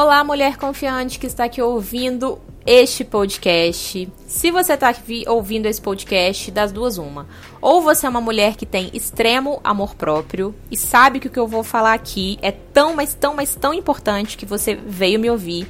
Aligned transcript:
Olá, 0.00 0.22
mulher 0.22 0.56
confiante 0.56 1.18
que 1.18 1.26
está 1.26 1.46
aqui 1.46 1.60
ouvindo 1.60 2.38
este 2.64 3.02
podcast. 3.04 4.08
Se 4.28 4.48
você 4.52 4.74
está 4.74 4.94
ouvindo 5.26 5.66
esse 5.66 5.80
podcast, 5.80 6.52
das 6.52 6.70
duas, 6.70 6.98
uma. 6.98 7.26
Ou 7.60 7.82
você 7.82 8.06
é 8.06 8.08
uma 8.08 8.20
mulher 8.20 8.54
que 8.54 8.64
tem 8.64 8.90
extremo 8.94 9.60
amor 9.64 9.96
próprio 9.96 10.54
e 10.70 10.76
sabe 10.76 11.18
que 11.18 11.26
o 11.26 11.30
que 11.32 11.38
eu 11.40 11.48
vou 11.48 11.64
falar 11.64 11.94
aqui 11.94 12.38
é 12.40 12.52
tão, 12.52 12.94
mas 12.94 13.12
tão, 13.12 13.34
mas 13.34 13.56
tão 13.56 13.74
importante 13.74 14.36
que 14.36 14.46
você 14.46 14.76
veio 14.76 15.18
me 15.18 15.28
ouvir. 15.28 15.68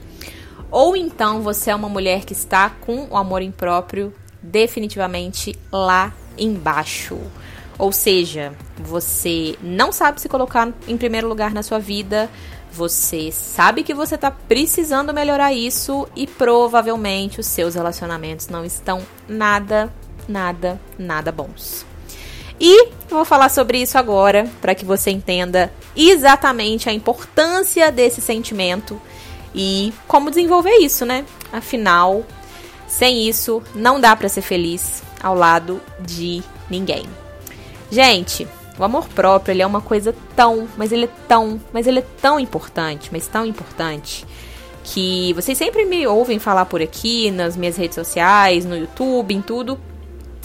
Ou 0.70 0.94
então 0.94 1.40
você 1.40 1.70
é 1.70 1.74
uma 1.74 1.88
mulher 1.88 2.26
que 2.26 2.34
está 2.34 2.68
com 2.68 3.08
o 3.10 3.16
amor 3.16 3.40
impróprio 3.40 4.12
definitivamente 4.42 5.58
lá 5.72 6.12
embaixo. 6.36 7.18
Ou 7.78 7.92
seja, 7.92 8.52
você 8.76 9.56
não 9.62 9.90
sabe 9.90 10.20
se 10.20 10.28
colocar 10.28 10.70
em 10.86 10.98
primeiro 10.98 11.28
lugar 11.28 11.54
na 11.54 11.62
sua 11.62 11.78
vida 11.78 12.28
você 12.72 13.30
sabe 13.32 13.82
que 13.82 13.94
você 13.94 14.14
está 14.14 14.30
precisando 14.30 15.12
melhorar 15.12 15.52
isso 15.52 16.08
e 16.14 16.26
provavelmente 16.26 17.40
os 17.40 17.46
seus 17.46 17.74
relacionamentos 17.74 18.48
não 18.48 18.64
estão 18.64 19.02
nada, 19.28 19.92
nada, 20.28 20.80
nada 20.98 21.32
bons. 21.32 21.86
E 22.60 22.88
vou 23.08 23.24
falar 23.24 23.48
sobre 23.48 23.80
isso 23.80 23.96
agora 23.96 24.50
para 24.60 24.74
que 24.74 24.84
você 24.84 25.10
entenda 25.10 25.72
exatamente 25.96 26.88
a 26.88 26.92
importância 26.92 27.90
desse 27.92 28.20
sentimento 28.20 29.00
e 29.54 29.92
como 30.06 30.30
desenvolver 30.30 30.76
isso, 30.78 31.06
né? 31.06 31.24
Afinal, 31.52 32.24
sem 32.86 33.28
isso 33.28 33.62
não 33.74 34.00
dá 34.00 34.14
para 34.16 34.28
ser 34.28 34.42
feliz 34.42 35.02
ao 35.22 35.34
lado 35.34 35.80
de 36.00 36.42
ninguém. 36.68 37.04
Gente, 37.90 38.46
o 38.78 38.84
amor 38.84 39.08
próprio, 39.08 39.52
ele 39.52 39.62
é 39.62 39.66
uma 39.66 39.80
coisa 39.80 40.14
tão, 40.36 40.68
mas 40.76 40.92
ele 40.92 41.06
é 41.06 41.10
tão, 41.26 41.60
mas 41.72 41.86
ele 41.86 41.98
é 41.98 42.04
tão 42.20 42.38
importante, 42.38 43.08
mas 43.10 43.26
tão 43.26 43.44
importante 43.44 44.24
que 44.84 45.32
vocês 45.34 45.58
sempre 45.58 45.84
me 45.84 46.06
ouvem 46.06 46.38
falar 46.38 46.64
por 46.64 46.80
aqui 46.80 47.30
nas 47.30 47.56
minhas 47.56 47.76
redes 47.76 47.96
sociais, 47.96 48.64
no 48.64 48.76
YouTube, 48.76 49.34
em 49.34 49.42
tudo. 49.42 49.78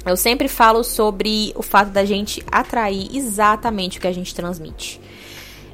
Eu 0.06 0.18
sempre 0.18 0.48
falo 0.48 0.84
sobre 0.84 1.54
o 1.56 1.62
fato 1.62 1.92
da 1.92 2.04
gente 2.04 2.44
atrair 2.52 3.16
exatamente 3.16 3.98
o 3.98 4.02
que 4.02 4.08
a 4.08 4.12
gente 4.12 4.36
transmite. 4.36 5.00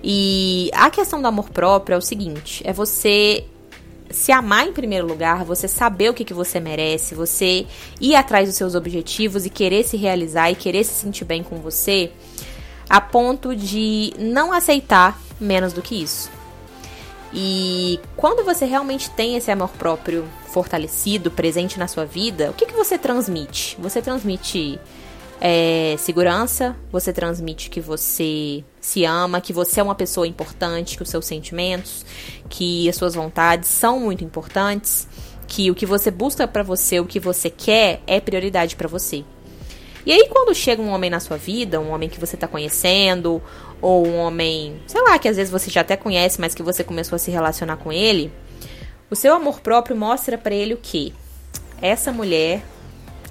E 0.03 0.69
a 0.73 0.89
questão 0.89 1.21
do 1.21 1.27
amor 1.27 1.49
próprio 1.49 1.95
é 1.95 1.97
o 1.97 2.01
seguinte: 2.01 2.61
é 2.65 2.71
você 2.71 3.43
se 4.11 4.31
amar 4.31 4.67
em 4.67 4.73
primeiro 4.73 5.07
lugar, 5.07 5.43
você 5.43 5.67
saber 5.67 6.09
o 6.09 6.13
que, 6.13 6.25
que 6.25 6.33
você 6.33 6.59
merece, 6.59 7.15
você 7.15 7.65
ir 7.99 8.15
atrás 8.15 8.47
dos 8.47 8.57
seus 8.57 8.75
objetivos 8.75 9.45
e 9.45 9.49
querer 9.49 9.83
se 9.83 9.97
realizar 9.97 10.51
e 10.51 10.55
querer 10.55 10.83
se 10.83 10.93
sentir 10.93 11.25
bem 11.25 11.43
com 11.43 11.57
você 11.57 12.11
a 12.89 12.99
ponto 12.99 13.55
de 13.55 14.13
não 14.17 14.51
aceitar 14.51 15.19
menos 15.39 15.73
do 15.73 15.81
que 15.81 16.01
isso. 16.01 16.29
E 17.33 17.99
quando 18.17 18.43
você 18.43 18.65
realmente 18.65 19.09
tem 19.11 19.35
esse 19.35 19.51
amor 19.51 19.69
próprio 19.69 20.25
fortalecido, 20.47 21.29
presente 21.29 21.77
na 21.77 21.87
sua 21.87 22.05
vida, 22.05 22.49
o 22.49 22.53
que, 22.53 22.65
que 22.65 22.73
você 22.73 22.97
transmite? 22.97 23.77
Você 23.79 24.01
transmite 24.01 24.79
é, 25.39 25.95
segurança, 25.99 26.75
você 26.91 27.13
transmite 27.13 27.69
que 27.69 27.79
você 27.79 28.63
se 28.81 29.05
ama, 29.05 29.39
que 29.39 29.53
você 29.53 29.79
é 29.79 29.83
uma 29.83 29.95
pessoa 29.95 30.27
importante, 30.27 30.97
que 30.97 31.03
os 31.03 31.09
seus 31.09 31.25
sentimentos, 31.25 32.05
que 32.49 32.89
as 32.89 32.95
suas 32.95 33.13
vontades 33.13 33.69
são 33.69 33.99
muito 33.99 34.23
importantes, 34.23 35.07
que 35.47 35.69
o 35.69 35.75
que 35.75 35.85
você 35.85 36.09
busca 36.09 36.47
para 36.47 36.63
você, 36.63 36.99
o 36.99 37.05
que 37.05 37.19
você 37.19 37.49
quer, 37.49 38.01
é 38.07 38.19
prioridade 38.19 38.75
para 38.75 38.87
você. 38.87 39.23
E 40.05 40.11
aí, 40.11 40.27
quando 40.29 40.53
chega 40.55 40.81
um 40.81 40.89
homem 40.89 41.09
na 41.09 41.19
sua 41.19 41.37
vida, 41.37 41.79
um 41.79 41.91
homem 41.91 42.07
que 42.09 42.19
você 42.19 42.37
tá 42.37 42.47
conhecendo, 42.47 43.41
ou 43.81 44.07
um 44.07 44.17
homem, 44.17 44.81
sei 44.87 45.01
lá, 45.01 45.17
que 45.19 45.27
às 45.27 45.35
vezes 45.35 45.51
você 45.51 45.69
já 45.69 45.81
até 45.81 45.97
conhece, 45.97 46.39
mas 46.39 46.55
que 46.55 46.63
você 46.63 46.83
começou 46.83 47.15
a 47.15 47.19
se 47.19 47.31
relacionar 47.31 47.77
com 47.77 47.91
ele, 47.91 48.31
o 49.09 49.15
seu 49.15 49.33
amor 49.33 49.59
próprio 49.59 49.95
mostra 49.95 50.37
para 50.37 50.53
ele 50.53 50.73
o 50.73 50.77
que? 50.77 51.13
Essa 51.81 52.11
mulher 52.11 52.63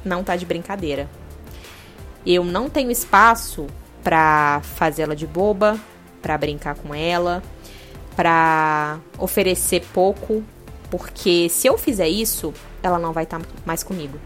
não 0.04 0.24
tá 0.24 0.36
de 0.36 0.44
brincadeira. 0.44 1.08
Eu 2.26 2.44
não 2.44 2.68
tenho 2.68 2.90
espaço 2.90 3.66
para 4.02 4.60
fazê-la 4.62 5.14
de 5.14 5.26
boba, 5.26 5.78
para 6.20 6.36
brincar 6.36 6.74
com 6.74 6.94
ela, 6.94 7.42
para 8.16 8.98
oferecer 9.18 9.84
pouco, 9.92 10.42
porque 10.90 11.48
se 11.48 11.66
eu 11.66 11.78
fizer 11.78 12.08
isso, 12.08 12.52
ela 12.82 12.98
não 12.98 13.12
vai 13.12 13.24
estar 13.24 13.38
tá 13.38 13.46
mais 13.64 13.82
comigo. 13.82 14.18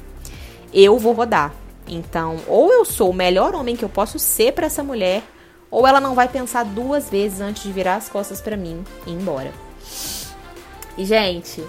Eu 0.73 0.99
vou 0.99 1.13
rodar. 1.13 1.55
Então, 1.87 2.37
ou 2.47 2.73
eu 2.73 2.85
sou 2.85 3.11
o 3.11 3.15
melhor 3.15 3.55
homem 3.55 3.77
que 3.77 3.85
eu 3.85 3.89
posso 3.89 4.19
ser 4.19 4.53
para 4.53 4.67
essa 4.67 4.83
mulher, 4.83 5.23
ou 5.71 5.87
ela 5.87 6.01
não 6.01 6.15
vai 6.15 6.29
pensar 6.29 6.65
duas 6.65 7.09
vezes 7.09 7.41
antes 7.41 7.63
de 7.63 7.73
virar 7.73 7.97
as 7.97 8.09
costas 8.09 8.41
para 8.41 8.57
mim 8.57 8.85
e 9.07 9.11
ir 9.11 9.15
embora. 9.15 9.53
E, 10.97 11.05
gente, 11.05 11.65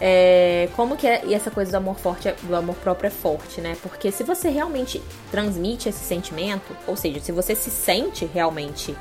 é, 0.00 0.68
como 0.74 0.96
que 0.96 1.06
é, 1.06 1.22
e 1.24 1.34
essa 1.34 1.50
coisa 1.50 1.70
do 1.70 1.76
amor 1.76 1.96
forte, 1.96 2.32
do 2.42 2.56
amor 2.56 2.74
próprio 2.76 3.08
é 3.08 3.10
forte, 3.10 3.60
né? 3.60 3.76
Porque 3.82 4.10
se 4.10 4.24
você 4.24 4.48
realmente 4.48 5.00
transmite 5.30 5.88
esse 5.88 6.04
sentimento, 6.04 6.76
ou 6.86 6.96
seja, 6.96 7.20
se 7.20 7.32
você 7.32 7.54
se 7.54 7.70
sente 7.70 8.24
realmente 8.24 8.96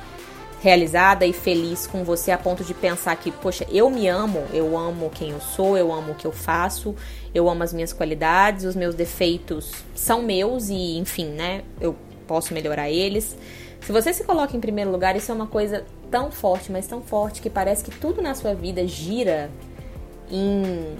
realizada 0.61 1.25
e 1.25 1.33
feliz 1.33 1.85
com 1.85 2.05
você 2.05 2.31
a 2.31 2.37
ponto 2.37 2.63
de 2.63 2.73
pensar 2.73 3.15
que, 3.17 3.31
poxa, 3.31 3.65
eu 3.69 3.89
me 3.89 4.07
amo, 4.07 4.45
eu 4.53 4.77
amo 4.77 5.09
quem 5.09 5.31
eu 5.31 5.41
sou, 5.41 5.77
eu 5.77 5.91
amo 5.91 6.13
o 6.13 6.15
que 6.15 6.25
eu 6.25 6.31
faço, 6.31 6.95
eu 7.33 7.49
amo 7.49 7.63
as 7.63 7.73
minhas 7.73 7.91
qualidades, 7.91 8.65
os 8.65 8.75
meus 8.75 8.95
defeitos 8.95 9.71
são 9.95 10.21
meus 10.21 10.69
e, 10.69 10.97
enfim, 10.97 11.25
né, 11.25 11.63
eu 11.81 11.95
posso 12.27 12.53
melhorar 12.53 12.89
eles. 12.89 13.35
Se 13.81 13.91
você 13.91 14.13
se 14.13 14.23
coloca 14.23 14.55
em 14.55 14.59
primeiro 14.59 14.91
lugar, 14.91 15.15
isso 15.15 15.31
é 15.31 15.35
uma 15.35 15.47
coisa 15.47 15.83
tão 16.09 16.31
forte, 16.31 16.71
mas 16.71 16.87
tão 16.87 17.01
forte 17.01 17.41
que 17.41 17.49
parece 17.49 17.83
que 17.83 17.91
tudo 17.91 18.21
na 18.21 18.35
sua 18.35 18.53
vida 18.53 18.85
gira 18.87 19.49
em 20.31 20.95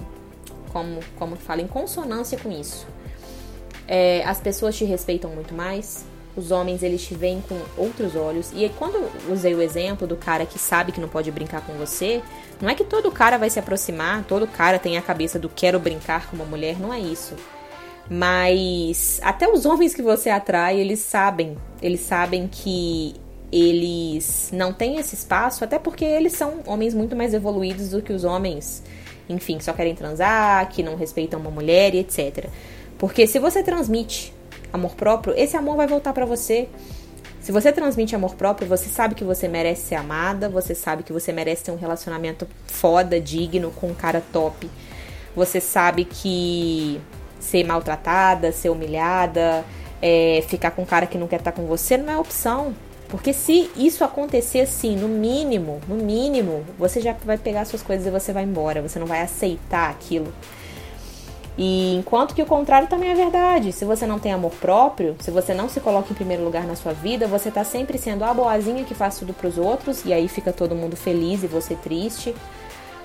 como 0.72 1.00
como 1.16 1.36
fala 1.36 1.62
em 1.62 1.68
consonância 1.68 2.36
com 2.38 2.50
isso. 2.50 2.86
É, 3.86 4.24
as 4.24 4.40
pessoas 4.40 4.76
te 4.76 4.84
respeitam 4.84 5.30
muito 5.30 5.54
mais, 5.54 6.04
os 6.36 6.50
homens 6.50 6.82
eles 6.82 7.02
te 7.02 7.14
veem 7.14 7.42
com 7.48 7.58
outros 7.76 8.16
olhos. 8.16 8.50
E 8.54 8.68
quando 8.78 8.96
eu 8.96 9.32
usei 9.32 9.54
o 9.54 9.62
exemplo 9.62 10.06
do 10.06 10.16
cara 10.16 10.44
que 10.44 10.58
sabe 10.58 10.92
que 10.92 11.00
não 11.00 11.08
pode 11.08 11.30
brincar 11.30 11.60
com 11.62 11.74
você, 11.74 12.22
não 12.60 12.68
é 12.68 12.74
que 12.74 12.84
todo 12.84 13.10
cara 13.10 13.38
vai 13.38 13.50
se 13.50 13.58
aproximar, 13.58 14.24
todo 14.24 14.46
cara 14.46 14.78
tem 14.78 14.96
a 14.96 15.02
cabeça 15.02 15.38
do 15.38 15.48
quero 15.48 15.78
brincar 15.78 16.28
com 16.28 16.36
uma 16.36 16.44
mulher, 16.44 16.78
não 16.78 16.92
é 16.92 16.98
isso. 16.98 17.34
Mas 18.08 19.20
até 19.22 19.48
os 19.48 19.64
homens 19.66 19.94
que 19.94 20.02
você 20.02 20.30
atrai, 20.30 20.78
eles 20.78 21.00
sabem, 21.00 21.56
eles 21.80 22.00
sabem 22.00 22.48
que 22.50 23.14
eles 23.52 24.50
não 24.52 24.72
têm 24.72 24.98
esse 24.98 25.14
espaço, 25.14 25.62
até 25.62 25.78
porque 25.78 26.04
eles 26.04 26.32
são 26.32 26.60
homens 26.66 26.92
muito 26.92 27.14
mais 27.14 27.32
evoluídos 27.32 27.90
do 27.90 28.02
que 28.02 28.12
os 28.12 28.24
homens, 28.24 28.82
enfim, 29.28 29.58
que 29.58 29.64
só 29.64 29.72
querem 29.72 29.94
transar, 29.94 30.68
que 30.68 30.82
não 30.82 30.96
respeitam 30.96 31.38
uma 31.38 31.50
mulher 31.50 31.94
e 31.94 31.98
etc. 31.98 32.48
Porque 32.98 33.26
se 33.26 33.38
você 33.38 33.62
transmite 33.62 34.32
amor 34.74 34.96
próprio, 34.96 35.34
esse 35.36 35.56
amor 35.56 35.76
vai 35.76 35.86
voltar 35.86 36.12
para 36.12 36.26
você. 36.26 36.68
Se 37.40 37.52
você 37.52 37.70
transmite 37.70 38.14
amor 38.16 38.34
próprio, 38.34 38.66
você 38.66 38.88
sabe 38.88 39.14
que 39.14 39.22
você 39.22 39.46
merece 39.46 39.82
ser 39.88 39.94
amada, 39.94 40.48
você 40.48 40.74
sabe 40.74 41.04
que 41.04 41.12
você 41.12 41.32
merece 41.32 41.62
ter 41.62 41.70
um 41.70 41.76
relacionamento 41.76 42.48
foda, 42.66 43.20
digno, 43.20 43.70
com 43.70 43.88
um 43.88 43.94
cara 43.94 44.20
top. 44.32 44.68
Você 45.36 45.60
sabe 45.60 46.04
que 46.04 47.00
ser 47.38 47.64
maltratada, 47.64 48.50
ser 48.50 48.70
humilhada, 48.70 49.64
é, 50.02 50.42
ficar 50.48 50.72
com 50.72 50.82
um 50.82 50.86
cara 50.86 51.06
que 51.06 51.18
não 51.18 51.28
quer 51.28 51.38
estar 51.38 51.52
com 51.52 51.66
você 51.66 51.96
não 51.96 52.12
é 52.12 52.18
opção. 52.18 52.74
Porque 53.08 53.32
se 53.32 53.70
isso 53.76 54.02
acontecer 54.02 54.62
assim, 54.62 54.96
no 54.96 55.06
mínimo, 55.06 55.80
no 55.86 55.96
mínimo, 55.96 56.64
você 56.76 57.00
já 57.00 57.12
vai 57.24 57.38
pegar 57.38 57.64
suas 57.64 57.82
coisas 57.82 58.06
e 58.06 58.10
você 58.10 58.32
vai 58.32 58.42
embora. 58.42 58.82
Você 58.82 58.98
não 58.98 59.06
vai 59.06 59.20
aceitar 59.20 59.90
aquilo. 59.90 60.32
E 61.56 61.94
enquanto 61.94 62.34
que 62.34 62.42
o 62.42 62.46
contrário 62.46 62.88
também 62.88 63.10
é 63.10 63.14
verdade. 63.14 63.72
Se 63.72 63.84
você 63.84 64.06
não 64.06 64.18
tem 64.18 64.32
amor 64.32 64.52
próprio, 64.52 65.16
se 65.20 65.30
você 65.30 65.54
não 65.54 65.68
se 65.68 65.80
coloca 65.80 66.12
em 66.12 66.14
primeiro 66.14 66.42
lugar 66.42 66.64
na 66.64 66.74
sua 66.74 66.92
vida, 66.92 67.28
você 67.28 67.50
tá 67.50 67.62
sempre 67.62 67.96
sendo 67.96 68.24
a 68.24 68.34
boazinha 68.34 68.84
que 68.84 68.94
faz 68.94 69.18
tudo 69.18 69.32
pros 69.32 69.56
outros 69.56 70.04
e 70.04 70.12
aí 70.12 70.26
fica 70.26 70.52
todo 70.52 70.74
mundo 70.74 70.96
feliz 70.96 71.44
e 71.44 71.46
você 71.46 71.76
triste. 71.76 72.34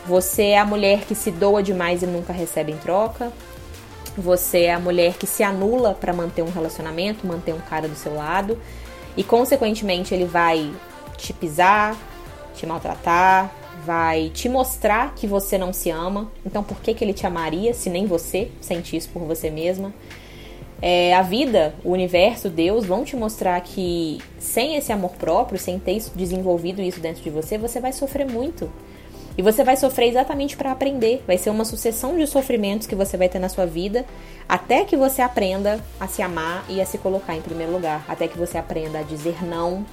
Você 0.05 0.47
é 0.47 0.59
a 0.59 0.65
mulher 0.65 1.01
que 1.01 1.13
se 1.13 1.29
doa 1.29 1.61
demais 1.61 2.01
e 2.01 2.07
nunca 2.07 2.33
recebe 2.33 2.71
em 2.71 2.77
troca. 2.77 3.31
Você 4.17 4.63
é 4.63 4.73
a 4.73 4.79
mulher 4.79 5.13
que 5.13 5.27
se 5.27 5.43
anula 5.43 5.93
para 5.93 6.11
manter 6.11 6.41
um 6.41 6.51
relacionamento, 6.51 7.27
manter 7.27 7.53
um 7.53 7.59
cara 7.59 7.87
do 7.87 7.95
seu 7.95 8.15
lado 8.15 8.57
e 9.15 9.23
consequentemente 9.23 10.13
ele 10.13 10.25
vai 10.25 10.71
te 11.17 11.33
pisar, 11.33 11.95
te 12.55 12.65
maltratar, 12.65 13.51
vai 13.85 14.29
te 14.29 14.49
mostrar 14.49 15.13
que 15.15 15.25
você 15.25 15.57
não 15.57 15.73
se 15.73 15.89
ama. 15.89 16.31
Então, 16.45 16.63
por 16.63 16.79
que, 16.79 16.93
que 16.93 17.03
ele 17.03 17.13
te 17.13 17.25
amaria 17.25 17.73
se 17.73 17.89
nem 17.89 18.05
você 18.05 18.49
sente 18.61 18.95
isso 18.95 19.09
por 19.09 19.23
você 19.23 19.49
mesma? 19.49 19.93
É, 20.81 21.13
a 21.13 21.21
vida, 21.21 21.73
o 21.83 21.91
universo, 21.91 22.49
Deus 22.49 22.85
vão 22.85 23.03
te 23.03 23.15
mostrar 23.15 23.59
que 23.61 24.19
sem 24.37 24.75
esse 24.75 24.93
amor 24.93 25.11
próprio, 25.11 25.59
sem 25.59 25.77
ter 25.77 26.01
desenvolvido 26.15 26.81
isso 26.81 26.99
dentro 27.01 27.21
de 27.21 27.29
você, 27.29 27.57
você 27.57 27.79
vai 27.79 27.91
sofrer 27.91 28.25
muito. 28.25 28.71
E 29.37 29.41
você 29.41 29.63
vai 29.63 29.77
sofrer 29.77 30.09
exatamente 30.09 30.57
para 30.57 30.71
aprender. 30.71 31.23
Vai 31.25 31.37
ser 31.37 31.49
uma 31.49 31.63
sucessão 31.63 32.17
de 32.17 32.27
sofrimentos 32.27 32.87
que 32.87 32.95
você 32.95 33.15
vai 33.15 33.29
ter 33.29 33.39
na 33.39 33.47
sua 33.47 33.65
vida 33.65 34.05
até 34.47 34.83
que 34.83 34.97
você 34.97 35.21
aprenda 35.21 35.79
a 35.97 36.07
se 36.07 36.21
amar 36.21 36.65
e 36.67 36.81
a 36.81 36.85
se 36.85 36.97
colocar 36.97 37.35
em 37.37 37.41
primeiro 37.41 37.71
lugar. 37.71 38.03
Até 38.07 38.27
que 38.27 38.37
você 38.37 38.57
aprenda 38.57 38.99
a 38.99 39.01
dizer 39.01 39.41
não 39.45 39.85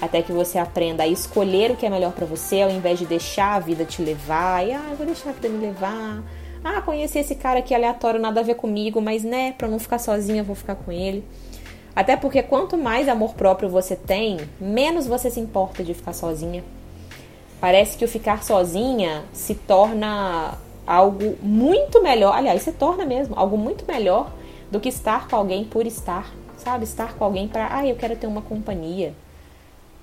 até 0.00 0.22
que 0.22 0.32
você 0.32 0.58
aprenda 0.58 1.02
a 1.02 1.06
escolher 1.06 1.70
o 1.70 1.76
que 1.76 1.84
é 1.84 1.90
melhor 1.90 2.12
para 2.12 2.26
você, 2.26 2.62
ao 2.62 2.70
invés 2.70 2.98
de 2.98 3.06
deixar 3.06 3.54
a 3.54 3.58
vida 3.60 3.84
te 3.84 4.02
levar. 4.02 4.66
E 4.66 4.72
ah, 4.72 4.88
eu 4.90 4.96
vou 4.96 5.06
deixar 5.06 5.30
a 5.30 5.32
vida 5.32 5.48
me 5.48 5.58
levar. 5.58 6.22
Ah, 6.64 6.80
conheci 6.82 7.18
esse 7.18 7.34
cara 7.34 7.58
aqui 7.58 7.74
aleatório, 7.74 8.20
nada 8.20 8.40
a 8.40 8.42
ver 8.42 8.54
comigo, 8.54 9.00
mas 9.00 9.24
né, 9.24 9.52
pra 9.52 9.68
não 9.68 9.78
ficar 9.78 9.98
sozinha, 9.98 10.42
vou 10.42 10.54
ficar 10.54 10.74
com 10.74 10.90
ele. 10.92 11.24
Até 11.94 12.16
porque 12.16 12.42
quanto 12.42 12.78
mais 12.78 13.08
amor 13.08 13.34
próprio 13.34 13.68
você 13.68 13.96
tem, 13.96 14.38
menos 14.60 15.06
você 15.06 15.30
se 15.30 15.40
importa 15.40 15.82
de 15.82 15.92
ficar 15.92 16.12
sozinha. 16.12 16.62
Parece 17.60 17.96
que 17.96 18.04
o 18.04 18.08
ficar 18.08 18.42
sozinha 18.42 19.24
se 19.32 19.54
torna 19.54 20.54
algo 20.86 21.36
muito 21.42 22.02
melhor, 22.02 22.34
aliás, 22.34 22.62
se 22.62 22.72
torna 22.72 23.04
mesmo 23.04 23.34
algo 23.38 23.56
muito 23.56 23.84
melhor 23.86 24.32
do 24.70 24.80
que 24.80 24.88
estar 24.88 25.28
com 25.28 25.36
alguém 25.36 25.64
por 25.64 25.86
estar, 25.86 26.32
sabe? 26.56 26.84
Estar 26.84 27.14
com 27.14 27.24
alguém 27.24 27.48
para, 27.48 27.68
ah, 27.74 27.86
eu 27.86 27.96
quero 27.96 28.16
ter 28.16 28.26
uma 28.26 28.40
companhia. 28.40 29.14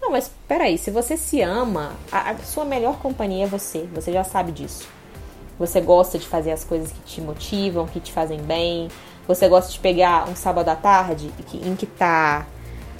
Não, 0.01 0.11
mas 0.11 0.31
peraí, 0.47 0.77
se 0.77 0.91
você 0.91 1.17
se 1.17 1.41
ama, 1.41 1.93
a, 2.11 2.31
a 2.31 2.37
sua 2.39 2.63
melhor 2.65 2.97
companhia 2.99 3.45
é 3.45 3.47
você, 3.47 3.87
você 3.93 4.11
já 4.11 4.23
sabe 4.23 4.51
disso. 4.51 4.87
Você 5.59 5.81
gosta 5.81 6.19
de 6.19 6.27
fazer 6.27 6.51
as 6.51 6.63
coisas 6.63 6.91
que 6.91 6.99
te 7.01 7.21
motivam, 7.21 7.87
que 7.87 7.99
te 7.99 8.11
fazem 8.11 8.39
bem. 8.39 8.89
Você 9.27 9.47
gosta 9.47 9.71
de 9.71 9.79
pegar 9.79 10.29
um 10.29 10.35
sábado 10.35 10.69
à 10.69 10.75
tarde 10.75 11.31
em 11.53 11.75
que 11.75 11.85
tá 11.85 12.45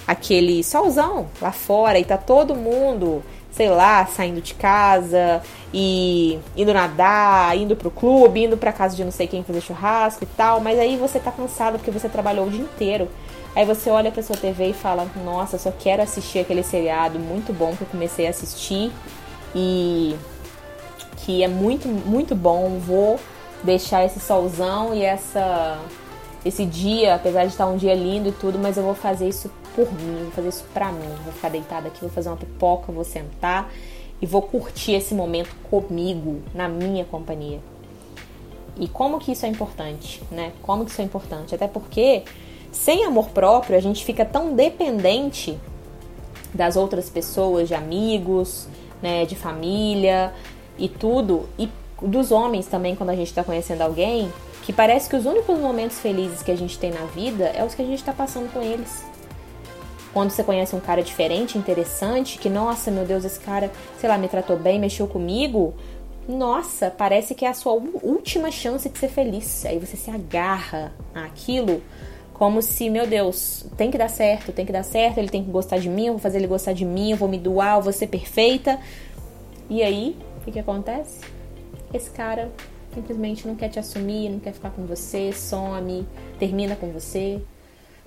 aquele 0.08 0.64
solzão 0.64 1.28
lá 1.42 1.52
fora 1.52 2.00
e 2.00 2.06
tá 2.06 2.18
todo 2.18 2.56
mundo, 2.56 3.22
sei 3.52 3.70
lá, 3.70 4.06
saindo 4.06 4.42
de 4.42 4.54
casa 4.54 5.42
e 5.74 6.40
indo 6.56 6.74
nadar, 6.74 7.56
indo 7.58 7.76
pro 7.76 7.92
clube, 7.92 8.46
indo 8.46 8.58
pra 8.58 8.72
casa 8.72 8.96
de 8.96 9.04
não 9.04 9.12
sei 9.12 9.28
quem 9.28 9.44
fazer 9.44 9.62
churrasco 9.62 10.24
e 10.24 10.28
tal, 10.28 10.60
mas 10.62 10.80
aí 10.80 10.98
você 10.98 11.20
tá 11.20 11.32
cansado 11.32 11.78
porque 11.78 11.92
você 11.92 12.10
trabalhou 12.10 12.48
o 12.48 12.50
dia 12.50 12.62
inteiro. 12.62 13.08
Aí 13.58 13.66
você 13.66 13.90
olha 13.90 14.12
pra 14.12 14.22
sua 14.22 14.38
TV 14.38 14.70
e 14.70 14.74
fala: 14.74 15.10
Nossa, 15.26 15.58
só 15.58 15.72
quero 15.72 16.04
assistir 16.04 16.38
aquele 16.38 16.62
seriado 16.62 17.18
muito 17.18 17.52
bom 17.52 17.76
que 17.76 17.82
eu 17.82 17.88
comecei 17.88 18.28
a 18.28 18.30
assistir 18.30 18.92
e 19.56 20.16
que 21.26 21.42
é 21.42 21.48
muito, 21.48 21.88
muito 21.88 22.36
bom. 22.36 22.78
Vou 22.78 23.20
deixar 23.64 24.06
esse 24.06 24.20
solzão 24.20 24.94
e 24.94 25.02
essa 25.02 25.82
esse 26.46 26.68
dia, 26.68 27.16
apesar 27.16 27.46
de 27.46 27.48
estar 27.48 27.66
um 27.66 27.78
dia 27.78 27.96
lindo 27.96 28.30
e 28.30 28.32
tudo, 28.32 28.60
mas 28.60 28.78
eu 28.78 28.84
vou 28.84 28.94
fazer 28.94 29.28
isso 29.28 29.52
por 29.76 29.92
mim, 29.92 30.26
vou 30.26 30.32
fazer 30.34 30.50
isso 30.50 30.66
pra 30.72 30.92
mim. 30.92 31.10
Vou 31.24 31.34
ficar 31.34 31.50
deitada 31.50 31.88
aqui, 31.88 32.02
vou 32.02 32.12
fazer 32.12 32.30
uma 32.30 32.38
pipoca, 32.38 32.92
vou 32.92 33.04
sentar 33.04 33.74
e 34.22 34.28
vou 34.28 34.44
curtir 34.44 34.92
esse 34.92 35.16
momento 35.16 35.56
comigo, 35.68 36.44
na 36.54 36.70
minha 36.70 37.06
companhia. 37.06 37.60
E 38.80 38.88
como 38.88 39.18
que 39.18 39.32
isso 39.32 39.48
é 39.48 39.50
importante, 39.50 40.22
né? 40.30 40.54
Como 40.62 40.86
que 40.86 40.92
isso 40.92 41.02
é 41.02 41.04
importante? 41.04 41.56
Até 41.56 41.68
porque 41.68 42.24
sem 42.78 43.04
amor 43.04 43.30
próprio, 43.30 43.76
a 43.76 43.82
gente 43.82 44.06
fica 44.06 44.24
tão 44.24 44.54
dependente 44.54 45.58
das 46.54 46.76
outras 46.76 47.10
pessoas, 47.10 47.68
de 47.68 47.74
amigos, 47.74 48.68
né, 49.02 49.26
de 49.26 49.36
família 49.36 50.34
e 50.78 50.88
tudo, 50.88 51.50
e 51.58 51.70
dos 52.02 52.32
homens 52.32 52.68
também 52.68 52.96
quando 52.96 53.10
a 53.10 53.16
gente 53.16 53.28
está 53.28 53.44
conhecendo 53.44 53.82
alguém, 53.82 54.32
que 54.64 54.72
parece 54.72 55.10
que 55.10 55.16
os 55.16 55.26
únicos 55.26 55.60
momentos 55.60 56.00
felizes 56.00 56.44
que 56.44 56.52
a 56.52 56.56
gente 56.56 56.78
tem 56.78 56.92
na 56.92 57.06
vida 57.06 57.46
é 57.46 57.64
os 57.64 57.74
que 57.74 57.82
a 57.82 57.86
gente 57.86 58.00
está 58.00 58.14
passando 58.14 58.52
com 58.54 58.62
eles. 58.62 59.04
Quando 60.14 60.30
você 60.30 60.44
conhece 60.44 60.76
um 60.76 60.80
cara 60.80 61.02
diferente, 61.02 61.58
interessante, 61.58 62.38
que 62.38 62.50
nossa, 62.50 62.92
meu 62.92 63.06
Deus, 63.06 63.26
esse 63.26 63.40
cara, 63.40 63.72
sei 64.00 64.08
lá, 64.08 64.18
me 64.18 64.28
tratou 64.28 64.56
bem, 64.56 64.80
mexeu 64.80 65.08
comigo, 65.08 65.74
nossa, 66.28 66.92
parece 66.92 67.34
que 67.34 67.46
é 67.46 67.50
a 67.50 67.54
sua 67.54 67.74
última 67.74 68.52
chance 68.52 68.88
de 68.88 68.98
ser 68.98 69.10
feliz. 69.10 69.66
Aí 69.66 69.80
você 69.80 69.98
se 69.98 70.12
agarra 70.12 70.92
àquilo 71.14 71.82
como 72.38 72.62
se, 72.62 72.88
meu 72.90 73.08
Deus, 73.08 73.66
tem 73.76 73.90
que 73.90 73.98
dar 73.98 74.10
certo, 74.10 74.52
tem 74.52 74.66
que 74.66 74.72
dar 74.72 74.84
certo, 74.84 75.18
ele 75.18 75.30
tem 75.30 75.44
que 75.44 75.50
gostar 75.50 75.80
de 75.80 75.90
mim, 75.90 76.06
eu 76.06 76.14
vou 76.14 76.22
fazer 76.22 76.38
ele 76.38 76.48
gostar 76.48 76.74
de 76.74 76.86
mim, 76.86 77.12
eu 77.12 77.18
vou 77.18 77.28
me 77.28 77.40
doar, 77.40 77.78
eu 77.78 77.82
vou 77.82 77.92
ser 77.92 78.08
perfeita. 78.08 78.80
E 79.70 79.82
aí, 79.82 80.16
o 80.40 80.46
que, 80.46 80.52
que 80.52 80.60
acontece? 80.60 81.22
Esse 81.92 82.12
cara 82.12 82.52
simplesmente 82.94 83.48
não 83.48 83.56
quer 83.56 83.70
te 83.70 83.80
assumir, 83.80 84.30
não 84.30 84.40
quer 84.40 84.54
ficar 84.54 84.70
com 84.70 84.86
você, 84.86 85.32
some, 85.34 86.08
termina 86.38 86.76
com 86.76 86.92
você. 86.92 87.42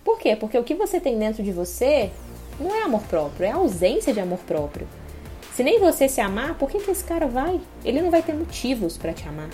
Por 0.05 0.19
quê? 0.19 0.37
Porque 0.37 0.57
o 0.57 0.63
que 0.63 0.75
você 0.75 1.01
tem 1.01 1.19
dentro 1.19 1.43
de 1.43 1.51
você 1.51 2.11
não 2.59 2.75
é 2.75 2.83
amor 2.83 3.03
próprio, 3.03 3.47
é 3.47 3.51
ausência 3.51 4.13
de 4.13 4.21
amor 4.21 4.39
próprio. 4.41 4.87
Se 5.55 5.65
nem 5.65 5.81
você 5.81 6.09
se 6.09 6.21
amar, 6.21 6.57
por 6.57 6.71
que, 6.71 6.79
que 6.79 6.91
esse 6.91 7.03
cara 7.03 7.27
vai? 7.27 7.61
Ele 7.85 8.01
não 8.01 8.11
vai 8.11 8.23
ter 8.23 8.33
motivos 8.33 8.97
para 8.97 9.13
te 9.13 9.27
amar. 9.29 9.51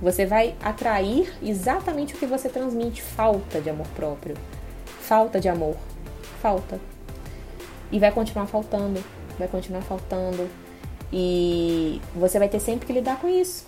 Você 0.00 0.24
vai 0.24 0.54
atrair 0.62 1.32
exatamente 1.42 2.14
o 2.14 2.18
que 2.18 2.26
você 2.26 2.48
transmite: 2.48 3.02
falta 3.02 3.60
de 3.60 3.68
amor 3.68 3.86
próprio, 3.88 4.36
falta 5.00 5.38
de 5.38 5.48
amor, 5.48 5.76
falta. 6.40 6.80
E 7.92 7.98
vai 7.98 8.10
continuar 8.10 8.46
faltando, 8.46 9.02
vai 9.38 9.48
continuar 9.48 9.82
faltando. 9.82 10.48
E 11.12 12.00
você 12.14 12.38
vai 12.38 12.48
ter 12.48 12.60
sempre 12.60 12.86
que 12.86 12.92
lidar 12.92 13.20
com 13.20 13.28
isso. 13.28 13.66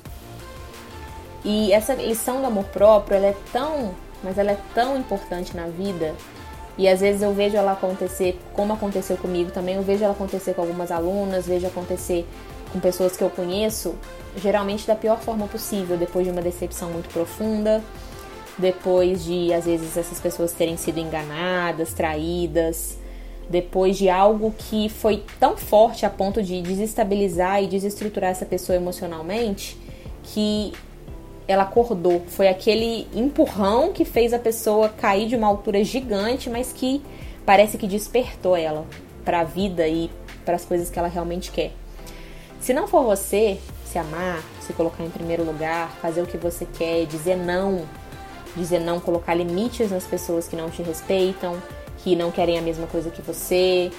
E 1.44 1.73
essa 1.73 1.94
lição 1.94 2.40
do 2.40 2.46
amor 2.46 2.64
próprio, 2.67 3.17
ela 3.17 3.26
é 3.26 3.37
tão, 3.52 3.94
mas 4.23 4.38
ela 4.38 4.52
é 4.52 4.58
tão 4.75 4.96
importante 4.96 5.56
na 5.56 5.67
vida. 5.67 6.14
E 6.79 6.89
às 6.89 7.01
vezes 7.01 7.23
eu 7.23 7.33
vejo 7.33 7.57
ela 7.57 7.73
acontecer, 7.73 8.39
como 8.55 8.73
aconteceu 8.73 9.17
comigo 9.17 9.51
também, 9.51 9.77
eu 9.77 9.83
vejo 9.83 10.05
ela 10.05 10.15
acontecer 10.15 10.55
com 10.55 10.63
algumas 10.63 10.91
alunas, 10.91 11.47
vejo 11.47 11.67
acontecer 11.67 12.27
com 12.73 12.81
pessoas 12.81 13.17
que 13.17 13.23
eu 13.23 13.29
conheço, 13.29 13.95
geralmente 14.37 14.87
da 14.87 14.95
pior 14.95 15.21
forma 15.21 15.47
possível, 15.47 15.97
depois 15.99 16.25
de 16.25 16.33
uma 16.33 16.41
decepção 16.41 16.91
muito 16.91 17.11
profunda, 17.11 17.83
depois 18.57 19.25
de 19.25 19.53
às 19.53 19.67
vezes 19.67 19.97
essas 19.97 20.19
pessoas 20.19 20.53
terem 20.53 20.77
sido 20.79 20.99
enganadas, 20.99 21.93
traídas, 21.93 22.97
depois 23.51 23.99
de 23.99 24.09
algo 24.09 24.55
que 24.57 24.89
foi 24.89 25.23
tão 25.39 25.57
forte 25.57 26.07
a 26.07 26.11
ponto 26.11 26.43
de 26.43 26.63
desestabilizar 26.63 27.63
e 27.63 27.67
desestruturar 27.67 28.31
essa 28.31 28.47
pessoa 28.47 28.77
emocionalmente, 28.77 29.77
que 30.23 30.73
ela 31.47 31.65
acordou. 31.65 32.23
Foi 32.29 32.49
aquele 32.49 33.06
empurrão 33.15 33.93
que 33.93 34.05
fez 34.05 34.33
a 34.33 34.39
pessoa 34.39 34.89
cair 34.89 35.29
de 35.29 35.37
uma 35.37 35.47
altura 35.47 35.83
gigante, 35.85 36.49
mas 36.49 36.73
que 36.73 37.03
parece 37.44 37.77
que 37.77 37.87
despertou 37.87 38.56
ela 38.56 38.87
para 39.25 39.41
a 39.41 39.44
vida 39.44 39.87
e 39.87 40.11
para 40.44 40.56
as 40.56 40.65
coisas 40.65 40.91
que 40.91 40.99
ela 40.99 41.09
realmente 41.09 41.50
quer. 41.50 41.73
Se 42.61 42.73
não 42.73 42.87
for 42.87 43.05
você 43.05 43.59
se 43.85 43.99
amar, 43.99 44.43
se 44.61 44.73
colocar 44.73 45.05
em 45.05 45.11
primeiro 45.11 45.44
lugar, 45.44 45.91
fazer 46.00 46.23
o 46.23 46.27
que 46.27 46.39
você 46.39 46.65
quer, 46.65 47.06
dizer 47.06 47.37
não, 47.37 47.83
dizer 48.56 48.81
não, 48.81 49.00
colocar 49.00 49.35
limites 49.35 49.91
nas 49.91 50.05
pessoas 50.05 50.49
que 50.49 50.56
não 50.56 50.71
te 50.71 50.83
respeitam, 50.83 51.61
que 51.99 52.17
não 52.17 52.31
querem 52.31 52.59
a 52.59 52.62
mesma 52.62 52.87
coisa 52.87 53.11
que 53.11 53.21
você, 53.21 53.91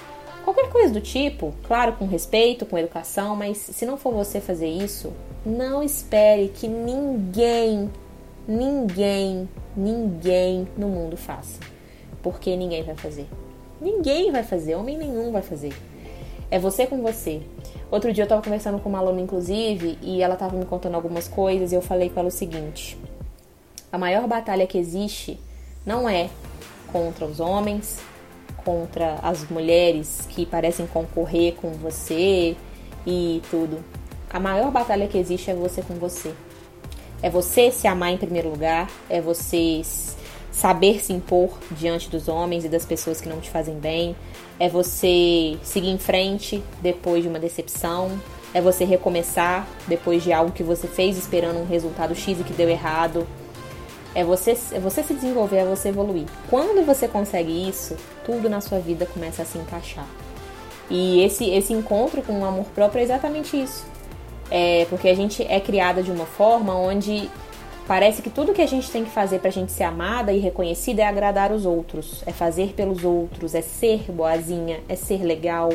qualquer 0.44 0.70
coisa 0.70 0.94
do 0.94 1.02
tipo, 1.02 1.54
claro, 1.68 1.94
com 1.94 2.06
respeito, 2.06 2.66
com 2.66 2.78
educação, 2.78 3.36
mas 3.36 3.58
se 3.58 3.86
não 3.86 3.98
for 3.98 4.14
você 4.14 4.42
fazer 4.42 4.68
isso, 4.68 5.14
não 5.46 5.84
espere 5.84 6.50
que 6.50 6.68
ninguém, 6.68 7.90
ninguém, 8.48 9.50
ninguém 9.76 10.68
no 10.78 10.88
mundo 10.88 11.18
faça. 11.18 11.60
Porque 12.22 12.56
ninguém 12.56 12.84
vai 12.84 12.96
fazer. 12.96 13.28
Ninguém 13.82 14.32
vai 14.32 14.44
fazer, 14.44 14.76
homem 14.76 14.98
nenhum 14.98 15.32
vai 15.32 15.42
fazer. 15.42 15.74
É 16.50 16.58
você 16.58 16.86
com 16.86 17.02
você. 17.02 17.42
Outro 17.92 18.14
dia 18.14 18.24
eu 18.24 18.28
tava 18.28 18.42
conversando 18.42 18.80
com 18.80 18.90
uma 18.90 19.00
aluna, 19.00 19.20
inclusive, 19.20 19.98
e 20.02 20.22
ela 20.22 20.36
tava 20.36 20.56
me 20.56 20.66
contando 20.66 20.96
algumas 20.96 21.28
coisas 21.28 21.72
e 21.72 21.76
eu 21.76 21.82
falei 21.82 22.10
com 22.10 22.20
ela 22.20 22.30
o 22.30 22.32
seguinte: 22.32 22.98
a 23.92 23.98
maior 23.98 24.28
batalha 24.28 24.66
que 24.66 24.78
existe 24.78 25.40
não 25.86 26.08
é 26.08 26.30
contra 26.92 27.26
os 27.26 27.40
homens, 27.40 28.00
contra 28.64 29.16
as 29.22 29.50
mulheres 29.50 30.28
que 30.30 30.46
parecem 30.46 30.88
concorrer 30.88 31.56
com 31.56 31.72
você 31.72 32.56
e 33.06 33.42
tudo. 33.52 33.84
A 34.34 34.40
maior 34.40 34.72
batalha 34.72 35.08
que 35.08 35.16
existe 35.16 35.52
é 35.52 35.54
você 35.54 35.84
com 35.84 35.94
você. 35.94 36.34
É 37.22 37.30
você 37.30 37.70
se 37.70 37.88
amar 37.88 38.12
em 38.12 38.18
primeiro 38.18 38.50
lugar, 38.50 38.90
é 39.08 39.22
você 39.22 39.84
saber 40.52 41.04
se 41.04 41.14
impor 41.14 41.56
diante 41.70 42.10
dos 42.10 42.28
homens 42.28 42.66
e 42.66 42.68
das 42.68 42.84
pessoas 42.84 43.22
que 43.22 43.30
não 43.30 43.40
te 43.40 43.52
fazem 43.52 43.76
bem, 43.76 44.16
é 44.60 44.68
você 44.68 45.56
seguir 45.62 45.90
em 45.90 46.00
frente 46.00 46.64
depois 46.82 47.22
de 47.22 47.30
uma 47.30 47.38
decepção, 47.38 48.20
é 48.56 48.60
você 48.60 48.84
recomeçar 48.84 49.68
depois 49.88 50.24
de 50.24 50.34
algo 50.34 50.52
que 50.52 50.64
você 50.64 50.88
fez 50.88 51.16
esperando 51.16 51.60
um 51.60 51.66
resultado 51.68 52.16
X 52.16 52.40
e 52.40 52.44
que 52.44 52.54
deu 52.54 52.68
errado. 52.68 53.28
É 54.16 54.24
você, 54.24 54.58
é 54.72 54.80
você 54.80 55.04
se 55.04 55.14
desenvolver, 55.14 55.58
é 55.58 55.66
você 55.66 55.90
evoluir. 55.90 56.26
Quando 56.50 56.84
você 56.84 57.08
consegue 57.08 57.70
isso, 57.70 57.96
tudo 58.26 58.50
na 58.50 58.62
sua 58.62 58.80
vida 58.80 59.06
começa 59.06 59.44
a 59.44 59.46
se 59.46 59.60
encaixar. 59.60 60.08
E 60.90 61.22
esse, 61.22 61.50
esse 61.52 61.72
encontro 61.72 62.24
com 62.24 62.42
o 62.42 62.46
amor 62.46 62.66
próprio 62.74 63.00
é 63.00 63.04
exatamente 63.04 63.62
isso. 63.62 63.93
É 64.52 64.86
porque 64.90 65.10
a 65.10 65.16
gente 65.16 65.44
é 65.44 65.60
criada 65.60 66.04
de 66.04 66.12
uma 66.12 66.26
forma 66.26 66.76
onde 66.76 67.30
Parece 67.88 68.22
que 68.22 68.30
tudo 68.30 68.54
que 68.54 68.62
a 68.62 68.66
gente 68.66 68.90
tem 68.90 69.04
que 69.04 69.10
fazer 69.10 69.40
pra 69.40 69.50
gente 69.50 69.72
ser 69.72 69.84
amada 69.84 70.32
e 70.32 70.40
reconhecida 70.40 71.02
é 71.02 71.06
agradar 71.06 71.52
os 71.52 71.66
outros, 71.66 72.24
é 72.26 72.32
fazer 72.32 72.74
pelos 72.74 73.04
outros, 73.04 73.54
é 73.54 73.62
ser 73.62 74.10
boazinha, 74.10 74.80
é 74.88 74.96
ser 74.96 75.22
legal, 75.22 75.70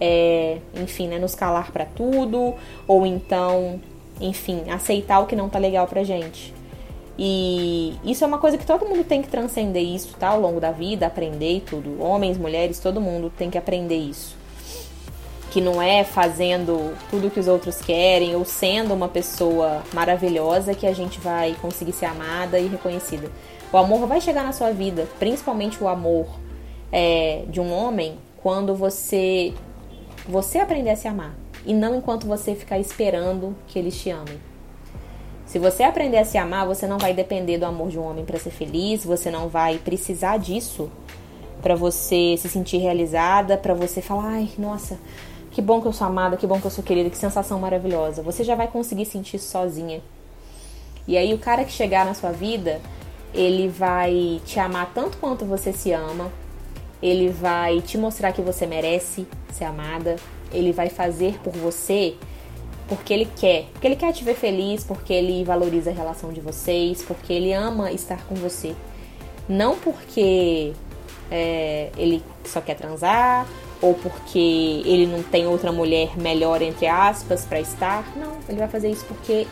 é, 0.00 0.58
enfim, 0.74 1.08
né, 1.08 1.18
nos 1.18 1.34
calar 1.34 1.70
para 1.70 1.84
tudo, 1.84 2.54
ou 2.88 3.04
então, 3.04 3.78
enfim, 4.18 4.62
aceitar 4.70 5.20
o 5.20 5.26
que 5.26 5.36
não 5.36 5.50
tá 5.50 5.58
legal 5.58 5.86
pra 5.86 6.02
gente. 6.02 6.54
E 7.18 7.94
isso 8.02 8.24
é 8.24 8.26
uma 8.26 8.38
coisa 8.38 8.56
que 8.56 8.64
todo 8.64 8.86
mundo 8.86 9.04
tem 9.04 9.20
que 9.20 9.28
transcender 9.28 9.82
isso, 9.82 10.16
tá? 10.18 10.28
Ao 10.28 10.40
longo 10.40 10.58
da 10.58 10.70
vida, 10.70 11.06
aprender 11.06 11.56
e 11.56 11.60
tudo. 11.60 12.02
Homens, 12.02 12.38
mulheres, 12.38 12.78
todo 12.78 13.02
mundo 13.02 13.30
tem 13.36 13.50
que 13.50 13.58
aprender 13.58 13.98
isso. 13.98 14.34
Que 15.52 15.60
não 15.60 15.82
é 15.82 16.02
fazendo 16.02 16.96
tudo 17.10 17.30
que 17.30 17.38
os 17.38 17.46
outros 17.46 17.76
querem 17.82 18.34
ou 18.34 18.42
sendo 18.42 18.94
uma 18.94 19.06
pessoa 19.06 19.82
maravilhosa 19.92 20.74
que 20.74 20.86
a 20.86 20.94
gente 20.94 21.20
vai 21.20 21.54
conseguir 21.60 21.92
ser 21.92 22.06
amada 22.06 22.58
e 22.58 22.68
reconhecida. 22.68 23.30
O 23.70 23.76
amor 23.76 24.06
vai 24.06 24.18
chegar 24.18 24.42
na 24.42 24.52
sua 24.52 24.72
vida, 24.72 25.06
principalmente 25.18 25.82
o 25.84 25.88
amor 25.88 26.26
é, 26.90 27.44
de 27.48 27.60
um 27.60 27.70
homem, 27.70 28.16
quando 28.38 28.74
você 28.74 29.52
você 30.26 30.58
aprender 30.58 30.90
a 30.90 30.96
se 30.96 31.06
amar 31.06 31.34
e 31.66 31.74
não 31.74 31.96
enquanto 31.96 32.26
você 32.26 32.54
ficar 32.54 32.78
esperando 32.78 33.54
que 33.66 33.78
eles 33.78 34.00
te 34.00 34.08
amem. 34.08 34.40
Se 35.44 35.58
você 35.58 35.82
aprender 35.82 36.16
a 36.16 36.24
se 36.24 36.38
amar, 36.38 36.66
você 36.66 36.86
não 36.86 36.96
vai 36.96 37.12
depender 37.12 37.58
do 37.58 37.66
amor 37.66 37.90
de 37.90 37.98
um 37.98 38.08
homem 38.08 38.24
para 38.24 38.38
ser 38.38 38.52
feliz, 38.52 39.04
você 39.04 39.30
não 39.30 39.48
vai 39.48 39.76
precisar 39.76 40.38
disso 40.38 40.90
para 41.60 41.74
você 41.74 42.36
se 42.38 42.48
sentir 42.48 42.78
realizada, 42.78 43.58
para 43.58 43.74
você 43.74 44.00
falar, 44.00 44.28
ai, 44.28 44.48
nossa, 44.58 44.98
que 45.52 45.62
bom 45.62 45.80
que 45.80 45.86
eu 45.86 45.92
sou 45.92 46.06
amada, 46.06 46.36
que 46.36 46.46
bom 46.46 46.58
que 46.58 46.66
eu 46.66 46.70
sou 46.70 46.82
querida, 46.82 47.10
que 47.10 47.16
sensação 47.16 47.60
maravilhosa. 47.60 48.22
Você 48.22 48.42
já 48.42 48.54
vai 48.54 48.66
conseguir 48.66 49.04
sentir 49.04 49.36
isso 49.36 49.50
sozinha. 49.50 50.00
E 51.06 51.16
aí 51.16 51.34
o 51.34 51.38
cara 51.38 51.64
que 51.64 51.72
chegar 51.72 52.06
na 52.06 52.14
sua 52.14 52.32
vida, 52.32 52.80
ele 53.34 53.68
vai 53.68 54.40
te 54.46 54.58
amar 54.58 54.92
tanto 54.94 55.18
quanto 55.18 55.44
você 55.44 55.72
se 55.72 55.92
ama, 55.92 56.32
ele 57.02 57.28
vai 57.28 57.80
te 57.80 57.98
mostrar 57.98 58.32
que 58.32 58.40
você 58.40 58.66
merece 58.66 59.26
ser 59.52 59.64
amada, 59.64 60.16
ele 60.52 60.72
vai 60.72 60.88
fazer 60.88 61.38
por 61.42 61.52
você 61.52 62.14
porque 62.88 63.12
ele 63.12 63.28
quer, 63.36 63.66
porque 63.72 63.86
ele 63.86 63.96
quer 63.96 64.12
te 64.12 64.22
ver 64.22 64.34
feliz, 64.34 64.84
porque 64.84 65.12
ele 65.12 65.44
valoriza 65.44 65.90
a 65.90 65.92
relação 65.92 66.32
de 66.32 66.40
vocês, 66.40 67.02
porque 67.02 67.32
ele 67.32 67.52
ama 67.52 67.90
estar 67.90 68.22
com 68.26 68.34
você. 68.34 68.74
Não 69.48 69.78
porque 69.78 70.72
é, 71.30 71.90
ele 71.96 72.22
só 72.44 72.60
quer 72.60 72.74
transar 72.74 73.46
ou 73.82 73.94
porque 73.94 74.82
ele 74.86 75.06
não 75.06 75.22
tem 75.22 75.46
outra 75.46 75.70
mulher 75.70 76.16
melhor 76.16 76.62
entre 76.62 76.86
aspas 76.86 77.44
para 77.44 77.60
estar. 77.60 78.04
Não, 78.16 78.32
ele 78.48 78.58
vai 78.58 78.68
fazer 78.68 78.88
isso 78.88 79.04
porque 79.06 79.46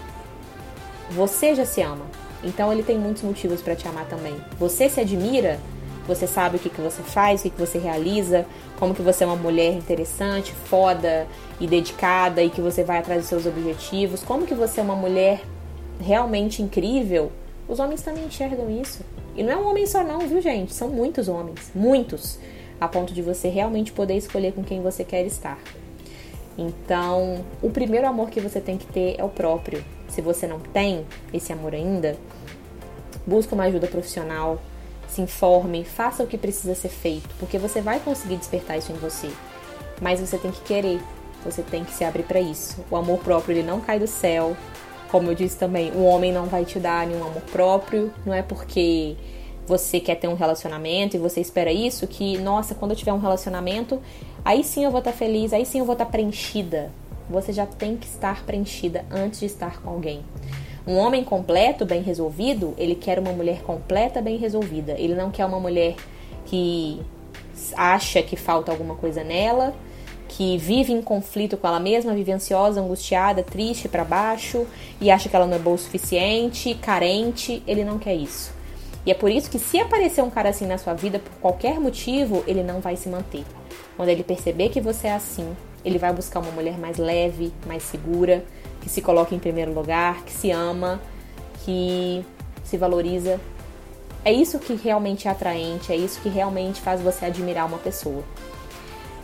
você 1.10 1.54
já 1.54 1.66
se 1.66 1.82
ama. 1.82 2.06
Então 2.42 2.72
ele 2.72 2.82
tem 2.82 2.96
muitos 2.96 3.22
motivos 3.22 3.60
para 3.60 3.76
te 3.76 3.87
amar 3.87 4.06
também. 4.06 4.34
Você 4.58 4.88
se 4.88 5.00
admira 5.00 5.58
você 6.10 6.26
sabe 6.26 6.56
o 6.56 6.58
que, 6.58 6.68
que 6.68 6.80
você 6.80 7.02
faz, 7.02 7.40
o 7.40 7.42
que, 7.44 7.50
que 7.50 7.60
você 7.60 7.78
realiza, 7.78 8.44
como 8.78 8.94
que 8.94 9.02
você 9.02 9.22
é 9.22 9.26
uma 9.26 9.37
mulher 9.37 9.75
interessante, 9.75 10.52
foda 10.52 11.26
e 11.60 11.66
dedicada 11.66 12.42
e 12.42 12.50
que 12.50 12.60
você 12.60 12.82
vai 12.82 12.99
atrás 12.99 13.20
dos 13.20 13.28
seus 13.28 13.46
objetivos, 13.46 14.22
como 14.22 14.46
que 14.46 14.54
você 14.54 14.80
é 14.80 14.82
uma 14.82 14.96
mulher 14.96 15.42
realmente 16.00 16.62
incrível, 16.62 17.30
os 17.68 17.78
homens 17.78 18.02
também 18.02 18.25
enxergam 18.25 18.68
isso. 18.70 19.04
E 19.37 19.42
não 19.44 19.52
é 19.52 19.56
um 19.56 19.68
homem 19.68 19.87
só 19.87 20.02
não, 20.02 20.18
viu 20.20 20.40
gente? 20.40 20.75
São 20.75 20.88
muitos 20.88 21.28
homens, 21.28 21.70
muitos, 21.75 22.38
a 22.80 22.88
ponto 22.88 23.12
de 23.12 23.20
você 23.20 23.49
realmente 23.49 23.92
poder 23.92 24.16
escolher 24.16 24.52
com 24.52 24.64
quem 24.64 24.80
você 24.80 25.04
quer 25.04 25.26
estar. 25.26 25.58
Então, 26.56 27.44
o 27.62 27.70
primeiro 27.70 28.06
amor 28.06 28.30
que 28.30 28.40
você 28.40 28.60
tem 28.60 28.76
que 28.76 28.87
ter 28.87 29.16
é 29.18 29.25
o 29.25 29.28
próprio. 29.28 29.84
Se 30.08 30.20
você 30.20 30.46
não 30.46 30.58
tem 30.58 31.06
esse 31.32 31.52
amor 31.52 31.75
ainda, 31.75 32.16
busca 33.26 33.54
uma 33.54 33.64
ajuda 33.64 33.87
profissional, 33.87 34.60
se 35.08 35.20
informe, 35.20 35.84
faça 35.84 36.22
o 36.22 36.26
que 36.26 36.38
precisa 36.38 36.75
ser 36.75 36.88
feito, 36.88 37.28
porque 37.38 37.58
você 37.58 37.80
vai 37.80 38.00
conseguir 38.00 38.37
despertar 38.37 38.78
isso 38.78 38.92
em 38.92 38.96
você. 38.96 39.28
Mas 40.00 40.20
você 40.20 40.38
tem 40.38 40.50
que 40.50 40.60
querer, 40.62 41.00
você 41.44 41.62
tem 41.62 41.84
que 41.84 41.92
se 41.92 42.04
abrir 42.04 42.22
para 42.22 42.40
isso. 42.40 42.84
O 42.90 42.96
amor 42.96 43.18
próprio 43.18 43.56
ele 43.56 43.66
não 43.66 43.80
cai 43.80 43.99
do 43.99 44.06
céu. 44.06 44.56
Como 45.10 45.30
eu 45.30 45.34
disse 45.34 45.56
também, 45.56 45.90
o 45.92 46.04
homem 46.04 46.32
não 46.32 46.46
vai 46.46 46.64
te 46.64 46.78
dar 46.78 47.06
nenhum 47.06 47.25
amor 47.25 47.42
próprio, 47.50 48.12
não 48.25 48.32
é 48.32 48.42
porque 48.42 49.16
você 49.70 50.00
quer 50.00 50.16
ter 50.16 50.26
um 50.26 50.34
relacionamento 50.34 51.16
e 51.16 51.18
você 51.20 51.40
espera 51.40 51.72
isso 51.72 52.04
que, 52.08 52.36
nossa, 52.38 52.74
quando 52.74 52.90
eu 52.90 52.96
tiver 52.96 53.12
um 53.12 53.20
relacionamento, 53.20 54.02
aí 54.44 54.64
sim 54.64 54.84
eu 54.84 54.90
vou 54.90 54.98
estar 54.98 55.12
tá 55.12 55.16
feliz, 55.16 55.52
aí 55.52 55.64
sim 55.64 55.78
eu 55.78 55.84
vou 55.84 55.92
estar 55.92 56.06
tá 56.06 56.10
preenchida. 56.10 56.90
Você 57.30 57.52
já 57.52 57.64
tem 57.64 57.96
que 57.96 58.08
estar 58.08 58.44
preenchida 58.44 59.04
antes 59.08 59.38
de 59.38 59.46
estar 59.46 59.80
com 59.80 59.88
alguém. 59.88 60.24
Um 60.84 60.96
homem 60.96 61.22
completo, 61.22 61.86
bem 61.86 62.02
resolvido, 62.02 62.74
ele 62.76 62.96
quer 62.96 63.20
uma 63.20 63.30
mulher 63.30 63.62
completa, 63.62 64.20
bem 64.20 64.38
resolvida. 64.38 64.96
Ele 64.98 65.14
não 65.14 65.30
quer 65.30 65.46
uma 65.46 65.60
mulher 65.60 65.94
que 66.46 67.00
acha 67.76 68.20
que 68.22 68.34
falta 68.34 68.72
alguma 68.72 68.96
coisa 68.96 69.22
nela, 69.22 69.72
que 70.26 70.58
vive 70.58 70.92
em 70.92 71.00
conflito 71.00 71.56
com 71.56 71.68
ela 71.68 71.78
mesma, 71.78 72.12
vive 72.12 72.32
ansiosa, 72.32 72.80
angustiada, 72.80 73.44
triste, 73.44 73.88
para 73.88 74.04
baixo 74.04 74.66
e 75.00 75.12
acha 75.12 75.28
que 75.28 75.36
ela 75.36 75.46
não 75.46 75.54
é 75.54 75.60
boa 75.60 75.76
o 75.76 75.78
suficiente, 75.78 76.74
carente. 76.74 77.62
Ele 77.68 77.84
não 77.84 78.00
quer 78.00 78.16
isso. 78.16 78.58
E 79.04 79.11
é 79.11 79.14
por 79.14 79.30
isso 79.30 79.50
que 79.50 79.59
se 79.59 79.80
aparecer 79.80 80.23
um 80.23 80.30
cara 80.30 80.50
assim 80.50 80.66
na 80.66 80.76
sua 80.78 80.95
vida 80.95 81.19
por 81.19 81.33
qualquer 81.40 81.80
motivo, 81.80 82.45
ele 82.47 82.62
não 82.62 82.80
vai 82.80 82.97
se 82.97 83.09
manter. 83.09 83.45
Quando 83.97 84.09
ele 84.09 84.23
perceber 84.23 84.69
que 84.69 84.80
você 84.80 85.09
é 85.09 85.14
assim, 85.14 85.57
ele 85.85 85.99
vai 85.99 86.12
buscar 86.12 86.40
uma 86.40 86.52
mulher 86.52 86.78
mais 86.78 86.99
leve, 86.99 87.52
mais 87.66 87.83
segura, 87.83 88.45
que 88.80 88.88
se 88.88 89.00
coloca 89.00 89.35
em 89.35 89.38
primeiro 89.38 89.73
lugar, 89.73 90.23
que 90.25 90.33
se 90.33 90.50
ama, 90.50 91.00
que 91.64 92.25
se 92.64 92.76
valoriza. 92.76 93.40
É 94.23 94.33
isso 94.33 94.59
que 94.59 94.75
realmente 94.75 95.28
é 95.28 95.30
atraente, 95.30 95.92
é 95.92 95.97
isso 95.97 96.21
que 96.21 96.28
realmente 96.28 96.80
faz 96.80 97.00
você 97.00 97.26
admirar 97.26 97.66
uma 97.66 97.78
pessoa. 97.78 98.23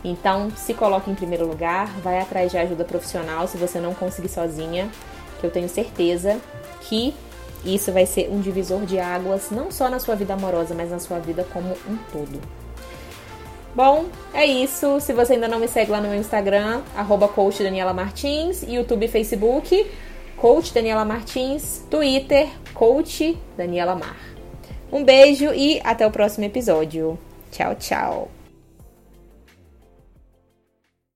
Então, 0.03 0.49
se 0.55 0.73
coloque 0.73 1.09
em 1.11 1.15
primeiro 1.15 1.45
lugar, 1.45 1.87
vai 2.01 2.19
atrás 2.19 2.51
de 2.51 2.57
ajuda 2.57 2.83
profissional 2.83 3.47
se 3.47 3.57
você 3.57 3.79
não 3.79 3.93
conseguir 3.93 4.29
sozinha, 4.29 4.89
que 5.39 5.45
eu 5.45 5.51
tenho 5.51 5.69
certeza 5.69 6.39
que 6.81 7.13
isso 7.65 7.91
vai 7.91 8.05
ser 8.05 8.29
um 8.29 8.39
divisor 8.39 8.85
de 8.85 8.99
águas, 8.99 9.49
não 9.51 9.71
só 9.71 9.89
na 9.89 9.99
sua 9.99 10.15
vida 10.15 10.33
amorosa, 10.33 10.73
mas 10.75 10.91
na 10.91 10.99
sua 10.99 11.19
vida 11.19 11.45
como 11.51 11.69
um 11.87 11.97
todo. 12.11 12.39
Bom, 13.75 14.05
é 14.33 14.45
isso. 14.45 14.99
Se 14.99 15.13
você 15.13 15.33
ainda 15.33 15.47
não 15.47 15.59
me 15.59 15.67
segue 15.67 15.91
lá 15.91 16.01
no 16.01 16.09
meu 16.09 16.17
Instagram, 16.17 16.81
arroba 16.95 17.27
coach 17.27 17.61
Daniela 17.61 17.93
Martins, 17.93 18.63
YouTube 18.63 19.05
e 19.05 19.07
Facebook, 19.07 19.85
coach 20.35 20.73
Daniela 20.73 21.05
Martins, 21.05 21.83
Twitter, 21.89 22.47
coach 22.73 23.37
Daniela 23.55 23.95
Mar. 23.95 24.17
Um 24.91 25.03
beijo 25.03 25.53
e 25.53 25.79
até 25.83 26.07
o 26.07 26.11
próximo 26.11 26.45
episódio. 26.45 27.19
Tchau, 27.51 27.75
tchau. 27.75 28.36